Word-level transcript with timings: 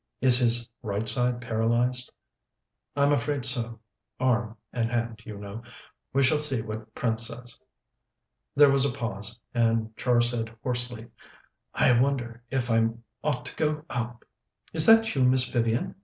Is 0.19 0.39
his 0.39 0.67
right 0.81 1.07
side 1.07 1.41
paralyzed?" 1.41 2.11
"I'm 2.95 3.13
afraid 3.13 3.45
so 3.45 3.79
arm 4.19 4.57
and 4.73 4.89
hand, 4.89 5.19
you 5.25 5.37
know. 5.37 5.61
We 6.11 6.23
shall 6.23 6.39
see 6.39 6.63
what 6.63 6.95
Prince 6.95 7.27
says." 7.27 7.61
There 8.55 8.71
was 8.71 8.83
a 8.83 8.97
pause, 8.97 9.37
and 9.53 9.95
Char 9.97 10.19
said 10.21 10.57
hoarsely: 10.63 11.11
"I 11.75 12.01
wonder 12.01 12.41
if 12.49 12.71
I 12.71 12.87
ought 13.23 13.45
to 13.45 13.55
go 13.55 13.85
up?" 13.91 14.25
"Is 14.73 14.87
that 14.87 15.13
you, 15.13 15.23
Miss 15.23 15.51
Vivian?" 15.53 15.93